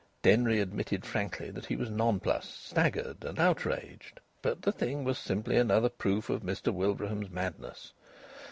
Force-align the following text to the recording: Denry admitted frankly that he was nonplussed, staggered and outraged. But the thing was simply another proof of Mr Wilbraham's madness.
Denry 0.23 0.59
admitted 0.59 1.05
frankly 1.05 1.51
that 1.51 1.67
he 1.67 1.75
was 1.75 1.91
nonplussed, 1.91 2.65
staggered 2.65 3.23
and 3.23 3.37
outraged. 3.39 4.19
But 4.41 4.63
the 4.63 4.71
thing 4.71 5.03
was 5.03 5.19
simply 5.19 5.57
another 5.57 5.89
proof 5.89 6.27
of 6.27 6.41
Mr 6.41 6.73
Wilbraham's 6.73 7.29
madness. 7.29 7.93